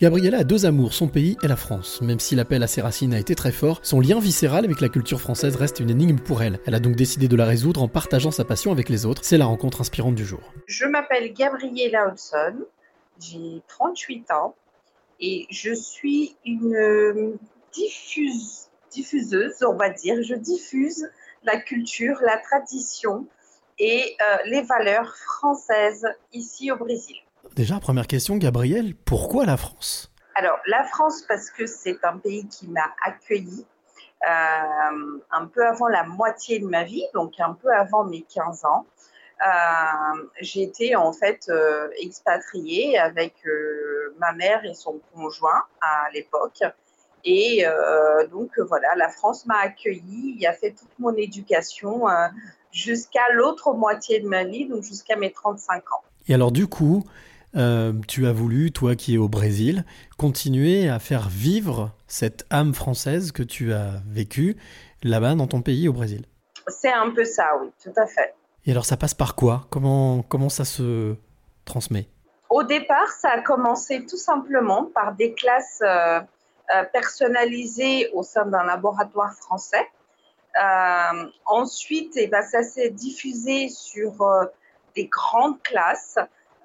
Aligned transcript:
Gabriella 0.00 0.38
a 0.38 0.44
deux 0.44 0.64
amours, 0.64 0.94
son 0.94 1.08
pays 1.08 1.36
et 1.42 1.46
la 1.46 1.56
France. 1.56 2.00
Même 2.00 2.20
si 2.20 2.34
l'appel 2.34 2.62
à 2.62 2.66
ses 2.66 2.80
racines 2.80 3.12
a 3.12 3.18
été 3.18 3.34
très 3.34 3.52
fort, 3.52 3.80
son 3.82 4.00
lien 4.00 4.18
viscéral 4.18 4.64
avec 4.64 4.80
la 4.80 4.88
culture 4.88 5.20
française 5.20 5.56
reste 5.56 5.78
une 5.78 5.90
énigme 5.90 6.18
pour 6.18 6.42
elle. 6.42 6.58
Elle 6.64 6.74
a 6.74 6.80
donc 6.80 6.96
décidé 6.96 7.28
de 7.28 7.36
la 7.36 7.44
résoudre 7.44 7.82
en 7.82 7.88
partageant 7.88 8.30
sa 8.30 8.46
passion 8.46 8.72
avec 8.72 8.88
les 8.88 9.04
autres. 9.04 9.26
C'est 9.26 9.36
la 9.36 9.44
rencontre 9.44 9.82
inspirante 9.82 10.14
du 10.14 10.24
jour. 10.24 10.40
Je 10.64 10.86
m'appelle 10.86 11.34
Gabriella 11.34 12.08
Hudson, 12.08 12.64
j'ai 13.20 13.60
38 13.68 14.30
ans 14.30 14.54
et 15.20 15.46
je 15.50 15.74
suis 15.74 16.34
une 16.46 16.74
euh, 16.74 17.34
diffuseuse, 18.90 19.62
on 19.68 19.76
va 19.76 19.90
dire. 19.90 20.22
Je 20.22 20.34
diffuse 20.34 21.10
la 21.44 21.60
culture, 21.60 22.16
la 22.22 22.38
tradition 22.38 23.26
et 23.78 24.16
euh, 24.18 24.36
les 24.46 24.62
valeurs 24.62 25.14
françaises 25.14 26.06
ici 26.32 26.72
au 26.72 26.76
Brésil. 26.76 27.16
Déjà, 27.56 27.80
première 27.80 28.06
question, 28.06 28.36
Gabriel, 28.36 28.94
pourquoi 28.94 29.44
la 29.44 29.56
France? 29.56 30.12
Alors, 30.34 30.58
la 30.66 30.84
France, 30.84 31.22
parce 31.28 31.50
que 31.50 31.66
c'est 31.66 32.04
un 32.04 32.16
pays 32.18 32.46
qui 32.48 32.68
m'a 32.68 32.94
accueilli 33.04 33.66
euh, 34.22 35.18
un 35.30 35.46
peu 35.46 35.66
avant 35.66 35.88
la 35.88 36.04
moitié 36.04 36.58
de 36.58 36.66
ma 36.66 36.84
vie, 36.84 37.04
donc 37.14 37.40
un 37.40 37.54
peu 37.54 37.72
avant 37.72 38.04
mes 38.04 38.22
15 38.22 38.64
ans. 38.64 38.86
Euh, 39.42 40.46
été 40.54 40.96
en 40.96 41.14
fait 41.14 41.48
euh, 41.48 41.88
expatriée 41.98 42.98
avec 42.98 43.34
ma 44.18 44.32
mère 44.32 44.62
et 44.66 44.74
son 44.74 45.00
conjoint 45.14 45.62
à 45.80 46.10
l'époque. 46.12 46.62
Et 47.24 47.64
donc 48.30 48.58
voilà, 48.58 48.94
la 48.96 49.08
France 49.10 49.44
m'a 49.46 49.58
accueillie, 49.58 50.36
il 50.38 50.46
a 50.46 50.52
fait 50.54 50.70
toute 50.70 50.98
mon 50.98 51.14
éducation 51.14 52.06
jusqu'à 52.72 53.32
l'autre 53.32 53.72
moitié 53.72 54.20
de 54.20 54.28
ma 54.28 54.44
vie, 54.44 54.66
donc 54.66 54.82
jusqu'à 54.82 55.16
mes 55.16 55.30
35 55.32 55.92
ans. 55.92 56.02
Et 56.28 56.34
alors 56.34 56.52
du 56.52 56.66
coup, 56.66 57.04
euh, 57.56 57.92
tu 58.06 58.26
as 58.26 58.32
voulu, 58.32 58.72
toi 58.72 58.94
qui 58.94 59.14
es 59.14 59.18
au 59.18 59.28
Brésil, 59.28 59.84
continuer 60.18 60.88
à 60.88 60.98
faire 60.98 61.28
vivre 61.28 61.90
cette 62.06 62.46
âme 62.50 62.74
française 62.74 63.32
que 63.32 63.42
tu 63.42 63.72
as 63.72 64.02
vécue 64.06 64.56
là-bas 65.02 65.34
dans 65.34 65.46
ton 65.46 65.62
pays 65.62 65.88
au 65.88 65.92
Brésil. 65.92 66.24
C'est 66.68 66.92
un 66.92 67.10
peu 67.10 67.24
ça, 67.24 67.48
oui, 67.60 67.68
tout 67.82 67.92
à 67.96 68.06
fait. 68.06 68.34
Et 68.66 68.72
alors 68.72 68.84
ça 68.84 68.96
passe 68.96 69.14
par 69.14 69.34
quoi? 69.34 69.66
Comment, 69.70 70.22
comment 70.22 70.48
ça 70.48 70.64
se 70.64 71.14
transmet? 71.64 72.06
Au 72.50 72.62
départ, 72.62 73.08
ça 73.08 73.30
a 73.30 73.40
commencé 73.40 74.04
tout 74.06 74.16
simplement 74.16 74.84
par 74.84 75.14
des 75.14 75.34
classes 75.34 75.82
euh, 75.82 76.20
euh, 76.74 76.84
personnalisées 76.92 78.10
au 78.12 78.22
sein 78.22 78.44
d'un 78.46 78.64
laboratoire 78.64 79.32
français. 79.34 79.88
Ensuite, 81.46 82.16
et 82.16 82.24
eh 82.24 82.26
ben, 82.26 82.42
ça 82.42 82.62
s'est 82.62 82.90
diffusé 82.90 83.68
sur 83.68 84.12
des 84.94 85.06
grandes 85.06 85.62
classes 85.62 86.18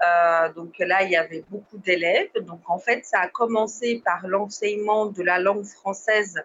euh, 0.03 0.51
donc 0.53 0.77
là, 0.79 1.03
il 1.03 1.11
y 1.11 1.15
avait 1.15 1.43
beaucoup 1.49 1.77
d'élèves. 1.77 2.31
Donc 2.41 2.61
en 2.67 2.79
fait, 2.79 3.05
ça 3.05 3.19
a 3.19 3.27
commencé 3.27 4.01
par 4.03 4.27
l'enseignement 4.27 5.05
de 5.05 5.23
la 5.23 5.39
langue 5.39 5.65
française 5.65 6.43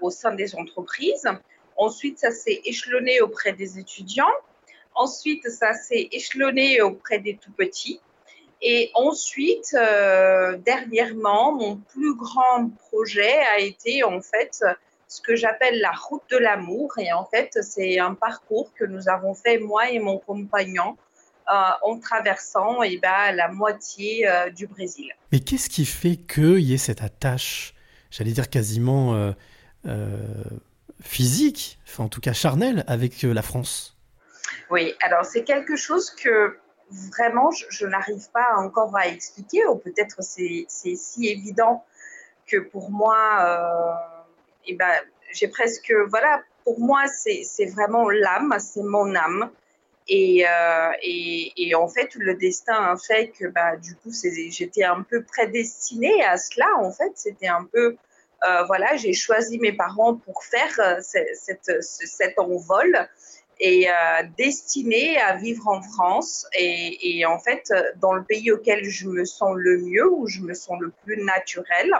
au 0.00 0.10
sein 0.10 0.34
des 0.34 0.56
entreprises. 0.56 1.28
Ensuite, 1.76 2.18
ça 2.18 2.32
s'est 2.32 2.60
échelonné 2.64 3.20
auprès 3.20 3.52
des 3.52 3.78
étudiants. 3.78 4.32
Ensuite, 4.94 5.48
ça 5.48 5.74
s'est 5.74 6.08
échelonné 6.10 6.82
auprès 6.82 7.20
des 7.20 7.36
tout 7.36 7.52
petits. 7.52 8.00
Et 8.62 8.90
ensuite, 8.94 9.74
euh, 9.74 10.56
dernièrement, 10.58 11.52
mon 11.52 11.76
plus 11.76 12.14
grand 12.14 12.68
projet 12.88 13.38
a 13.54 13.60
été 13.60 14.02
en 14.02 14.20
fait 14.20 14.62
ce 15.10 15.20
que 15.20 15.34
j'appelle 15.34 15.80
la 15.80 15.90
route 15.90 16.22
de 16.30 16.38
l'amour. 16.38 16.92
Et 16.98 17.12
en 17.12 17.26
fait, 17.26 17.58
c'est 17.62 17.98
un 17.98 18.14
parcours 18.14 18.72
que 18.74 18.84
nous 18.84 19.08
avons 19.08 19.34
fait, 19.34 19.58
moi 19.58 19.90
et 19.90 19.98
mon 19.98 20.18
compagnon, 20.18 20.96
euh, 21.50 21.54
en 21.82 21.98
traversant 21.98 22.82
eh 22.84 22.96
ben, 22.98 23.32
la 23.32 23.48
moitié 23.48 24.28
euh, 24.28 24.50
du 24.50 24.68
Brésil. 24.68 25.10
Mais 25.32 25.40
qu'est-ce 25.40 25.68
qui 25.68 25.84
fait 25.84 26.16
qu'il 26.16 26.60
y 26.60 26.74
ait 26.74 26.78
cette 26.78 27.02
attache, 27.02 27.74
j'allais 28.12 28.30
dire 28.30 28.48
quasiment 28.48 29.32
euh, 29.84 30.14
physique, 31.02 31.80
enfin 31.88 32.04
en 32.04 32.08
tout 32.08 32.20
cas 32.20 32.32
charnelle, 32.32 32.84
avec 32.86 33.22
la 33.22 33.42
France? 33.42 33.96
Oui, 34.70 34.94
alors 35.02 35.24
c'est 35.24 35.42
quelque 35.42 35.74
chose 35.74 36.10
que 36.10 36.56
vraiment 37.16 37.50
je, 37.50 37.84
n'arrive 37.86 38.30
pas 38.32 38.54
encore 38.58 38.96
à 38.96 39.08
expliquer, 39.08 39.66
ou 39.66 39.74
peut-être 39.74 40.18
c'est 40.20 40.66
si 40.68 41.26
évident 41.26 41.84
que 42.46 42.58
pour 42.58 42.92
moi, 42.92 44.19
et 44.70 44.74
ben, 44.74 44.92
j'ai 45.32 45.48
presque, 45.48 45.92
voilà, 46.08 46.42
pour 46.64 46.78
moi 46.78 47.02
c'est 47.08 47.66
vraiment 47.66 48.08
l'âme, 48.08 48.56
c'est 48.60 48.82
mon 48.82 49.14
âme. 49.14 49.50
Euh, 50.10 50.90
et, 51.02 51.74
en 51.74 51.88
fait, 51.88 52.14
le 52.16 52.34
destin 52.34 52.74
a 52.74 52.96
fait 52.96 53.28
que 53.28 53.46
bah, 53.46 53.76
du 53.76 53.94
coup, 53.96 54.10
j'étais 54.12 54.84
un 54.84 55.02
peu 55.02 55.22
prédestinée 55.22 56.24
à 56.24 56.36
cela. 56.36 56.66
En 56.78 56.90
fait, 56.90 57.12
c'était 57.14 57.46
un 57.46 57.64
peu, 57.72 57.96
euh, 58.48 58.64
voilà, 58.64 58.96
j'ai 58.96 59.12
choisi 59.12 59.58
mes 59.58 59.72
parents 59.72 60.16
pour 60.16 60.42
faire 60.42 60.80
euh, 60.80 61.00
cet 61.00 62.38
envol 62.38 63.08
et 63.62 63.88
destinée 64.38 65.20
à 65.20 65.36
vivre 65.36 65.68
en 65.68 65.82
France. 65.82 66.46
Et, 66.54 67.18
et, 67.18 67.26
en 67.26 67.38
fait, 67.38 67.72
dans 68.00 68.14
le 68.14 68.24
pays 68.24 68.50
auquel 68.50 68.84
je 68.84 69.06
me 69.06 69.24
sens 69.24 69.54
le 69.54 69.78
mieux, 69.78 70.10
où 70.10 70.26
je 70.26 70.40
me 70.40 70.54
sens 70.54 70.80
le 70.80 70.92
plus 71.04 71.22
naturel. 71.22 71.92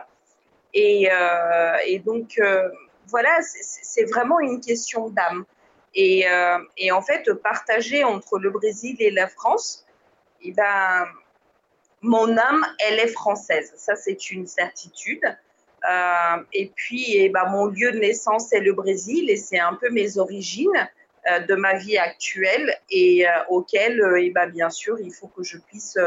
Et, 0.74 1.08
et 1.86 1.98
donc, 1.98 2.40
voilà, 3.10 3.40
c'est 3.42 4.04
vraiment 4.04 4.40
une 4.40 4.60
question 4.60 5.10
d'âme. 5.10 5.44
Et, 5.94 6.28
euh, 6.28 6.58
et, 6.76 6.92
en 6.92 7.02
fait, 7.02 7.32
partager 7.34 8.04
entre 8.04 8.38
le 8.38 8.50
Brésil 8.50 8.96
et 9.00 9.10
la 9.10 9.26
France, 9.26 9.84
eh 10.42 10.52
ben, 10.52 11.06
mon 12.00 12.36
âme, 12.36 12.64
elle 12.78 13.00
est 13.00 13.08
française. 13.08 13.72
Ça, 13.76 13.96
c'est 13.96 14.30
une 14.30 14.46
certitude. 14.46 15.24
Euh, 15.90 16.42
et 16.52 16.70
puis, 16.74 17.16
eh 17.16 17.28
ben, 17.28 17.46
mon 17.46 17.66
lieu 17.66 17.92
de 17.92 17.98
naissance 17.98 18.52
est 18.52 18.60
le 18.60 18.72
Brésil 18.72 19.30
et 19.30 19.36
c'est 19.36 19.58
un 19.58 19.74
peu 19.74 19.90
mes 19.90 20.18
origines 20.18 20.88
euh, 21.30 21.40
de 21.40 21.54
ma 21.54 21.74
vie 21.74 21.98
actuelle 21.98 22.78
et 22.90 23.26
euh, 23.26 23.32
auxquelles, 23.48 24.00
eh 24.20 24.30
ben, 24.30 24.46
bien 24.48 24.70
sûr, 24.70 24.98
il 25.00 25.12
faut 25.12 25.28
que 25.28 25.42
je 25.42 25.58
puisse 25.58 25.98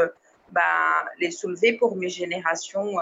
ben, 0.52 0.62
les 1.18 1.30
soulever 1.30 1.74
pour 1.74 1.96
mes 1.96 2.08
générations 2.08 2.94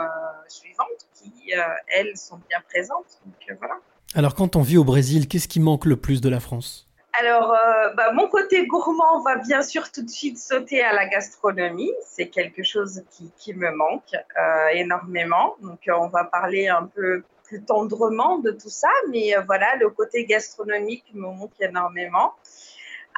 suivantes 0.49 0.89
qui, 1.31 1.53
elles, 1.89 2.17
sont 2.17 2.41
bien 2.49 2.61
présentes. 2.69 3.21
Donc, 3.25 3.59
voilà. 3.59 3.75
Alors 4.15 4.35
quand 4.35 4.57
on 4.57 4.63
vit 4.63 4.77
au 4.77 4.85
Brésil, 4.85 5.29
qu'est-ce 5.29 5.49
qui 5.49 5.61
manque 5.61 5.87
le 5.87 5.97
plus 5.97 6.21
de 6.21 6.29
la 6.29 6.41
France? 6.41 6.87
Alors, 7.15 7.53
euh, 7.53 7.91
bah, 7.95 8.13
mon 8.13 8.27
côté 8.27 8.67
gourmand 8.67 9.21
va 9.23 9.37
bien 9.37 9.63
sûr 9.63 9.93
tout 9.93 10.03
de 10.03 10.09
suite 10.09 10.39
sauter 10.39 10.83
à 10.83 10.95
la 10.95 11.07
gastronomie. 11.07 11.93
C'est 12.07 12.29
quelque 12.29 12.63
chose 12.63 13.03
qui, 13.11 13.53
me 13.53 13.71
manque 13.71 14.15
euh, 14.15 14.69
énormément. 14.73 15.57
Donc, 15.61 15.81
euh, 15.89 15.93
on 16.01 16.09
va 16.09 16.25
parler 16.25 16.69
un 16.69 16.87
peu 16.87 17.23
plus 17.45 17.63
tendrement 17.63 18.39
de 18.39 18.51
tout 18.51 18.71
ça. 18.71 18.89
Mais 19.11 19.35
voilà, 19.47 19.77
le 19.77 19.91
côté 19.91 20.25
gastronomique 20.25 21.05
me 21.13 21.29
manque 21.29 21.53
énormément. 21.61 22.33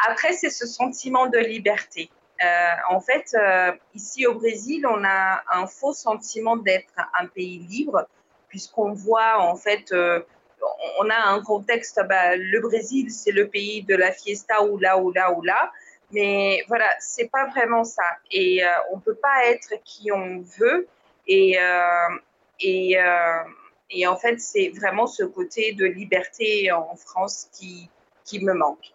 Après, 0.08 0.32
c'est 0.32 0.50
ce 0.50 0.66
sentiment 0.66 1.28
de 1.28 1.38
liberté. 1.38 2.10
En 2.90 3.00
fait, 3.00 3.36
ici 3.94 4.26
au 4.26 4.34
Brésil, 4.34 4.86
on 4.86 5.04
a 5.04 5.42
un 5.50 5.66
faux 5.66 5.92
sentiment 5.92 6.56
d'être 6.56 6.92
un 7.18 7.26
pays 7.26 7.58
libre, 7.58 8.06
puisqu'on 8.48 8.92
voit 8.92 9.38
en 9.38 9.56
fait 9.56 9.92
on 10.98 11.10
a 11.10 11.16
un 11.16 11.42
contexte, 11.42 12.00
bah, 12.08 12.36
le 12.36 12.60
Brésil, 12.60 13.10
c'est 13.10 13.32
le 13.32 13.48
pays 13.48 13.82
de 13.82 13.94
la 13.94 14.12
fiesta 14.12 14.62
ou 14.64 14.78
là, 14.78 14.98
ou 14.98 15.12
là, 15.12 15.32
ou 15.32 15.42
là. 15.42 15.72
Mais 16.10 16.62
voilà, 16.68 16.88
c'est 17.00 17.28
pas 17.28 17.46
vraiment 17.46 17.84
ça. 17.84 18.04
Et 18.30 18.64
euh, 18.64 18.68
on 18.92 19.00
peut 19.00 19.14
pas 19.14 19.46
être 19.46 19.74
qui 19.84 20.12
on 20.12 20.42
veut. 20.58 20.86
Et, 21.26 21.58
euh, 21.58 22.16
et, 22.60 22.98
euh, 22.98 23.42
et 23.90 24.06
en 24.06 24.16
fait, 24.16 24.38
c'est 24.40 24.70
vraiment 24.70 25.06
ce 25.06 25.24
côté 25.24 25.72
de 25.72 25.86
liberté 25.86 26.70
en 26.72 26.94
France 26.96 27.48
qui, 27.52 27.90
qui 28.24 28.44
me 28.44 28.52
manque 28.52 28.92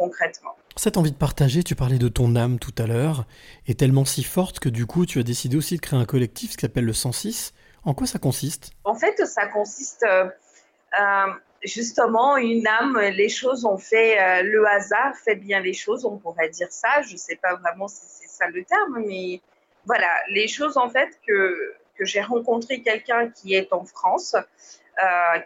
concrètement. 0.00 0.56
Cette 0.76 0.96
envie 0.96 1.12
de 1.12 1.16
partager, 1.16 1.62
tu 1.62 1.74
parlais 1.74 1.98
de 1.98 2.08
ton 2.08 2.34
âme 2.34 2.58
tout 2.58 2.74
à 2.78 2.86
l'heure, 2.86 3.26
est 3.68 3.78
tellement 3.78 4.06
si 4.06 4.24
forte 4.24 4.58
que 4.58 4.70
du 4.70 4.86
coup, 4.86 5.04
tu 5.04 5.18
as 5.18 5.22
décidé 5.22 5.58
aussi 5.58 5.76
de 5.76 5.80
créer 5.82 6.00
un 6.00 6.06
collectif, 6.06 6.52
ce 6.52 6.56
qui 6.56 6.62
s'appelle 6.62 6.86
le 6.86 6.94
106. 6.94 7.52
En 7.84 7.92
quoi 7.92 8.06
ça 8.06 8.18
consiste? 8.18 8.70
En 8.84 8.94
fait, 8.94 9.22
ça 9.26 9.46
consiste 9.46 10.04
euh, 10.04 11.26
justement, 11.62 12.38
une 12.38 12.66
âme, 12.66 12.98
les 12.98 13.28
choses 13.28 13.66
ont 13.66 13.76
fait, 13.76 14.18
euh, 14.18 14.42
le 14.42 14.66
hasard 14.66 15.14
fait 15.22 15.36
bien 15.36 15.60
les 15.60 15.74
choses, 15.74 16.06
on 16.06 16.16
pourrait 16.16 16.48
dire 16.48 16.70
ça. 16.70 17.02
Je 17.02 17.12
ne 17.12 17.18
sais 17.18 17.36
pas 17.36 17.56
vraiment 17.56 17.86
si 17.86 18.00
c'est 18.02 18.28
ça 18.28 18.48
le 18.48 18.64
terme, 18.64 19.04
mais 19.06 19.42
voilà, 19.84 20.08
les 20.30 20.48
choses 20.48 20.78
en 20.78 20.88
fait 20.88 21.10
que, 21.26 21.74
que 21.96 22.06
j'ai 22.06 22.22
rencontré 22.22 22.80
quelqu'un 22.80 23.28
qui 23.28 23.54
est 23.54 23.70
en 23.74 23.84
France, 23.84 24.34
euh, 24.34 24.40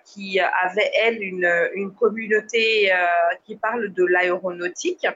qui 0.05 0.41
avait, 0.41 0.91
elle, 1.03 1.23
une, 1.23 1.71
une 1.75 1.95
communauté 1.95 2.93
qui 3.45 3.57
parle 3.57 3.93
de 3.93 4.05
l'aéronautique 4.05 5.07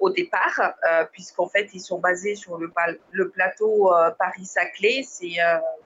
au 0.00 0.10
départ, 0.10 0.74
puisqu'en 1.12 1.48
fait, 1.48 1.70
ils 1.74 1.80
sont 1.80 1.98
basés 1.98 2.34
sur 2.34 2.58
le, 2.58 3.28
plateau 3.30 3.92
Paris-Saclay. 4.18 5.02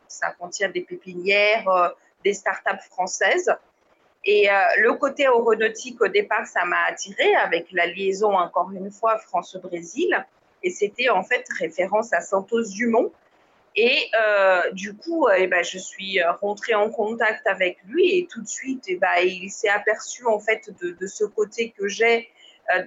ça 0.09 0.31
contient 0.39 0.69
des 0.69 0.83
pépinières, 0.83 1.95
des 2.25 2.35
startups 2.35 2.83
françaises. 2.91 3.51
Et 4.25 4.49
euh, 4.49 4.53
le 4.79 4.95
côté 4.95 5.25
aéronautique, 5.25 6.01
au 6.01 6.09
départ, 6.09 6.47
ça 6.47 6.65
m'a 6.65 6.85
attiré 6.89 7.35
avec 7.35 7.73
la 7.73 7.87
liaison, 7.87 8.33
encore 8.33 8.71
une 8.73 8.91
fois, 8.91 9.19
France-Brésil. 9.19 10.25
Et 10.63 10.71
c'était 10.71 11.09
en 11.09 11.25
fait 11.25 11.45
référence 11.59 12.13
à 12.13 12.21
Santos 12.21 12.71
Dumont. 12.75 13.13
Et 13.75 14.11
euh, 14.21 14.71
du 14.73 14.95
coup, 14.95 15.29
eh 15.35 15.47
ben, 15.47 15.65
je 15.65 15.79
suis 15.79 16.23
rentrée 16.41 16.75
en 16.75 16.91
contact 16.91 17.47
avec 17.47 17.79
lui 17.87 18.19
et 18.19 18.29
tout 18.31 18.43
de 18.43 18.49
suite, 18.49 18.85
eh 18.89 18.97
ben, 18.97 19.17
il 19.25 19.51
s'est 19.51 19.71
aperçu 19.71 20.27
en 20.27 20.39
fait 20.39 20.71
de, 20.83 20.91
de 20.91 21.07
ce 21.07 21.25
côté 21.25 21.75
que 21.77 21.89
j'ai 21.89 22.29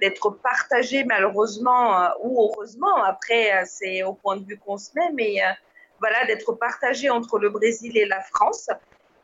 d'être 0.00 0.30
partagé 0.30 1.04
malheureusement 1.04 2.08
ou 2.22 2.40
heureusement. 2.40 3.04
Après, 3.04 3.64
c'est 3.66 4.02
au 4.02 4.14
point 4.14 4.36
de 4.36 4.44
vue 4.44 4.58
qu'on 4.58 4.78
se 4.78 4.90
met, 4.94 5.10
mais 5.12 5.36
voilà, 6.00 6.24
d'être 6.26 6.52
partagé 6.52 7.10
entre 7.10 7.38
le 7.38 7.50
Brésil 7.50 7.96
et 7.96 8.06
la 8.06 8.20
France. 8.20 8.68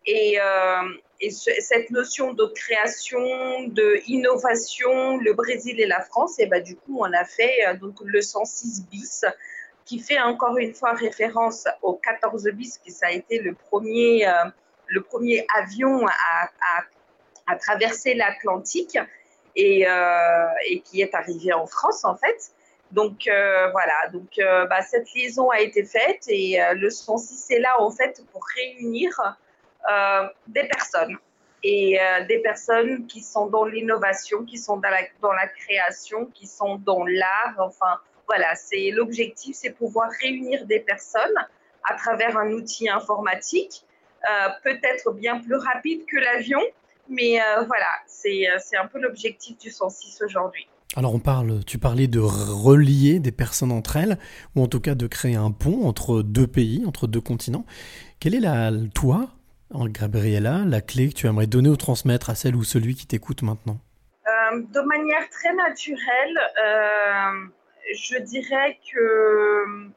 Et, 0.06 0.40
euh, 0.40 0.82
et 1.20 1.30
cette 1.30 1.90
notion 1.90 2.32
de 2.32 2.44
création, 2.46 3.68
de 3.68 4.00
innovation, 4.08 5.16
le 5.18 5.32
Brésil 5.32 5.80
et 5.80 5.86
la 5.86 6.00
France, 6.00 6.38
et 6.40 6.46
bah, 6.46 6.60
du 6.60 6.74
coup, 6.74 6.98
on 7.00 7.12
a 7.12 7.24
fait 7.24 7.66
euh, 7.66 7.74
donc, 7.74 7.94
le 8.04 8.20
106 8.20 8.86
bis, 8.90 9.24
qui 9.84 9.98
fait 9.98 10.20
encore 10.20 10.56
une 10.58 10.74
fois 10.74 10.92
référence 10.92 11.66
au 11.82 11.94
14 11.94 12.48
bis, 12.52 12.78
qui 12.78 12.90
ça 12.90 13.06
a 13.06 13.10
été 13.10 13.38
le 13.38 13.54
premier, 13.54 14.26
euh, 14.26 14.32
le 14.86 15.02
premier 15.02 15.46
avion 15.54 16.06
à, 16.06 17.56
traverser 17.58 18.14
l'Atlantique 18.14 18.98
et, 19.56 19.86
euh, 19.86 20.46
et, 20.66 20.80
qui 20.80 21.02
est 21.02 21.14
arrivé 21.14 21.52
en 21.52 21.66
France, 21.66 22.02
en 22.04 22.16
fait. 22.16 22.52
Donc 22.92 23.26
euh, 23.26 23.70
voilà, 23.72 24.08
donc 24.10 24.38
bah, 24.38 24.80
cette 24.82 25.12
liaison 25.14 25.50
a 25.50 25.60
été 25.60 25.84
faite 25.84 26.24
et 26.28 26.58
le 26.74 26.88
106 26.88 27.50
est 27.50 27.58
là 27.58 27.80
en 27.80 27.90
fait 27.90 28.22
pour 28.32 28.42
réunir 28.54 29.38
des 30.46 30.64
personnes 30.64 31.18
et 31.62 31.98
des 32.28 32.38
personnes 32.40 33.06
qui 33.06 33.22
sont 33.22 33.46
dans 33.46 33.64
l'innovation, 33.64 34.44
qui 34.44 34.58
sont 34.58 34.76
dans 34.76 34.90
la, 34.90 35.02
dans 35.20 35.32
la 35.32 35.46
création, 35.46 36.26
qui 36.26 36.46
sont 36.46 36.76
dans 36.76 37.04
l'art. 37.06 37.56
Enfin 37.58 37.98
voilà, 38.32 38.54
c'est 38.54 38.90
l'objectif, 38.90 39.54
c'est 39.54 39.72
pouvoir 39.72 40.08
réunir 40.22 40.64
des 40.64 40.80
personnes 40.80 41.36
à 41.84 41.94
travers 41.94 42.38
un 42.38 42.50
outil 42.52 42.88
informatique, 42.88 43.84
peut-être 44.64 45.12
bien 45.12 45.38
plus 45.38 45.56
rapide 45.56 46.06
que 46.06 46.16
l'avion, 46.16 46.62
mais 47.10 47.40
voilà, 47.66 47.92
c'est 48.06 48.46
un 48.80 48.86
peu 48.86 48.98
l'objectif 49.00 49.58
du 49.58 49.70
106 49.70 50.22
aujourd'hui. 50.24 50.66
Alors 50.96 51.14
on 51.14 51.18
parle, 51.18 51.64
tu 51.66 51.78
parlais 51.78 52.06
de 52.06 52.20
relier 52.20 53.18
des 53.18 53.32
personnes 53.32 53.72
entre 53.72 53.96
elles, 53.96 54.16
ou 54.54 54.62
en 54.62 54.66
tout 54.66 54.80
cas 54.80 54.94
de 54.94 55.06
créer 55.06 55.36
un 55.36 55.50
pont 55.50 55.86
entre 55.86 56.22
deux 56.22 56.46
pays, 56.46 56.84
entre 56.86 57.06
deux 57.06 57.20
continents. 57.20 57.66
Quelle 58.20 58.34
est 58.34 58.40
la, 58.40 58.70
toi, 58.94 59.28
Gabriella, 59.74 60.62
la 60.66 60.80
clé 60.80 61.08
que 61.08 61.14
tu 61.14 61.26
aimerais 61.26 61.46
donner 61.46 61.68
ou 61.68 61.76
transmettre 61.76 62.30
à 62.30 62.34
celle 62.34 62.56
ou 62.56 62.64
celui 62.64 62.94
qui 62.94 63.06
t'écoute 63.06 63.42
maintenant? 63.42 63.78
Euh, 64.26 64.62
De 64.72 64.80
manière 64.80 65.28
très 65.30 65.54
naturelle, 65.54 66.38
euh, 66.64 67.48
je 67.92 68.18
dirais 68.18 68.78
que 68.92 69.88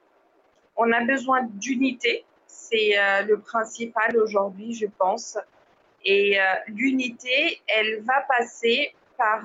on 0.77 0.91
a 0.91 1.03
besoin 1.05 1.43
d'unité. 1.43 2.25
C'est 2.47 2.97
euh, 2.97 3.21
le 3.23 3.39
principal 3.39 4.17
aujourd'hui, 4.17 4.73
je 4.73 4.87
pense. 4.97 5.37
Et 6.03 6.37
l'unité, 6.67 7.59
elle 7.67 8.03
va 8.03 8.21
passer 8.29 8.93
par, 9.17 9.41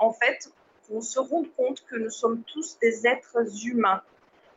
en 0.00 0.12
fait, 0.12 0.50
qu'on 0.88 1.00
se 1.00 1.20
rende 1.20 1.46
compte 1.56 1.84
que 1.86 1.94
nous 1.94 2.10
sommes 2.10 2.42
tous 2.52 2.76
des 2.80 3.06
êtres 3.06 3.64
humains, 3.64 4.02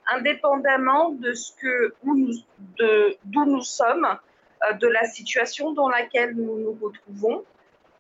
indépendamment 0.08 1.12
de 1.12 1.34
ce 1.34 1.52
que, 1.52 1.94
d'où 2.04 3.46
nous 3.46 3.62
sommes, 3.62 4.18
euh, 4.64 4.74
de 4.74 4.88
la 4.88 5.06
situation 5.06 5.74
dans 5.74 5.90
laquelle 5.90 6.36
nous 6.36 6.58
nous 6.58 6.78
retrouvons. 6.82 7.44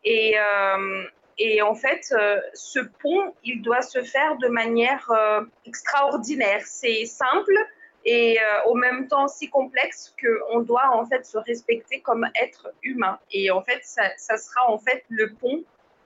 Et, 0.04 0.36
euh, 0.40 1.04
et 1.38 1.62
en 1.62 1.75
fait, 1.75 2.12
euh, 2.12 2.39
ce 2.54 2.80
pont, 2.80 3.34
il 3.44 3.62
doit 3.62 3.81
se 3.81 4.01
faire 4.01 4.38
de 4.38 4.48
manière 4.48 5.12
extraordinaire. 5.66 6.62
C'est 6.66 7.06
simple 7.06 7.54
et 8.06 8.38
au 8.66 8.74
même 8.74 9.07
temps 9.10 9.28
si 9.28 9.50
complexe 9.50 10.16
qu'on 10.22 10.62
doit 10.62 10.89
en 10.94 11.06
fait 11.06 11.25
se 11.25 11.38
respecter 11.38 12.00
comme 12.00 12.25
être 12.42 12.72
humain. 12.81 13.19
Et 13.31 13.51
en 13.51 13.62
fait, 13.62 13.81
ça, 13.84 14.38
sera 14.38 14.69
en 14.72 14.78
fait 14.78 15.04
le 15.10 15.34
pont 15.34 15.63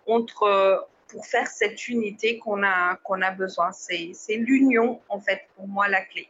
entre 0.08 0.88
pour 1.12 1.26
faire 1.26 1.48
cette 1.48 1.88
unité 1.88 2.38
qu'on 2.40 2.64
a, 2.64 2.96
qu'on 3.04 3.22
a 3.22 3.32
besoin. 3.32 3.72
C'est 3.72 4.36
l'union, 4.36 5.00
en 5.10 5.20
fait, 5.20 5.42
pour 5.56 5.68
moi, 5.68 5.88
la 5.88 6.02
clé. 6.02 6.28